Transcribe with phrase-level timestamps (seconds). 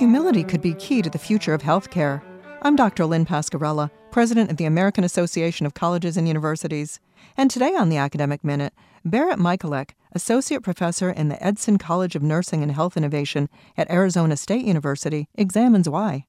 [0.00, 2.22] Humility could be key to the future of healthcare.
[2.62, 3.04] I'm Dr.
[3.04, 7.00] Lynn Pasquerella, president of the American Association of Colleges and Universities.
[7.36, 8.72] And today on the Academic Minute,
[9.04, 14.38] Barret Michalec, associate professor in the Edson College of Nursing and Health Innovation at Arizona
[14.38, 16.24] State University, examines why.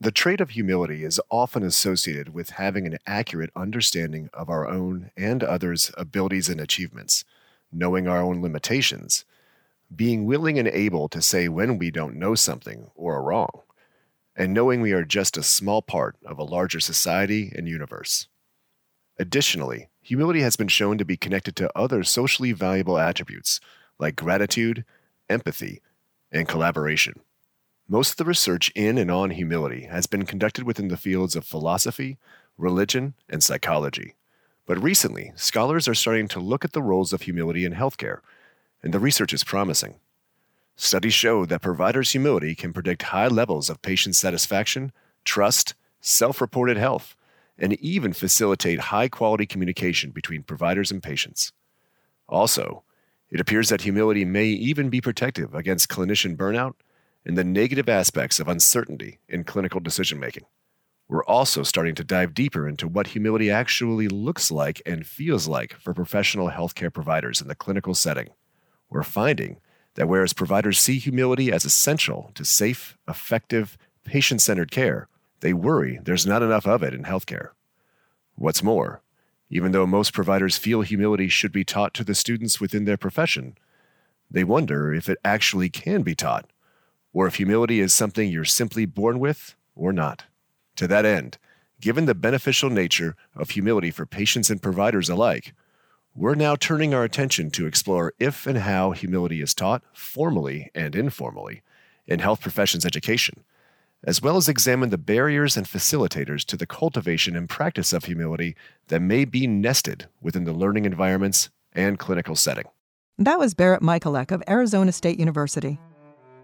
[0.00, 5.10] The trait of humility is often associated with having an accurate understanding of our own
[5.14, 7.22] and others' abilities and achievements,
[7.70, 9.26] knowing our own limitations,
[9.96, 13.62] being willing and able to say when we don't know something or are wrong,
[14.36, 18.28] and knowing we are just a small part of a larger society and universe.
[19.18, 23.60] Additionally, humility has been shown to be connected to other socially valuable attributes
[23.98, 24.84] like gratitude,
[25.28, 25.80] empathy,
[26.32, 27.20] and collaboration.
[27.86, 31.44] Most of the research in and on humility has been conducted within the fields of
[31.44, 32.18] philosophy,
[32.56, 34.16] religion, and psychology.
[34.66, 38.20] But recently, scholars are starting to look at the roles of humility in healthcare
[38.84, 39.94] and the research is promising.
[40.76, 44.92] Studies show that providers' humility can predict high levels of patient satisfaction,
[45.24, 47.16] trust, self reported health,
[47.56, 51.52] and even facilitate high quality communication between providers and patients.
[52.28, 52.84] Also,
[53.30, 56.74] it appears that humility may even be protective against clinician burnout
[57.24, 60.44] and the negative aspects of uncertainty in clinical decision making.
[61.08, 65.74] We're also starting to dive deeper into what humility actually looks like and feels like
[65.74, 68.28] for professional healthcare providers in the clinical setting
[68.94, 69.58] we're finding
[69.96, 75.08] that whereas providers see humility as essential to safe, effective, patient centered care,
[75.40, 77.48] they worry there's not enough of it in healthcare.
[78.36, 79.02] What's more,
[79.50, 83.58] even though most providers feel humility should be taught to the students within their profession,
[84.30, 86.48] they wonder if it actually can be taught,
[87.12, 90.24] or if humility is something you're simply born with or not.
[90.76, 91.38] To that end,
[91.80, 95.52] given the beneficial nature of humility for patients and providers alike,
[96.16, 100.94] we're now turning our attention to explore if and how humility is taught, formally and
[100.94, 101.62] informally,
[102.06, 103.42] in health professions education,
[104.04, 108.54] as well as examine the barriers and facilitators to the cultivation and practice of humility
[108.88, 112.66] that may be nested within the learning environments and clinical setting.
[113.18, 115.80] That was Barret Michalec of Arizona State University.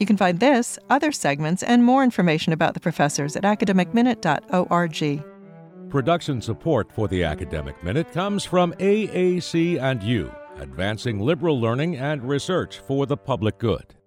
[0.00, 5.37] You can find this, other segments, and more information about the professors at academicminute.org.
[5.90, 12.22] Production support for the Academic Minute comes from AAC and you, advancing liberal learning and
[12.22, 13.97] research for the public good.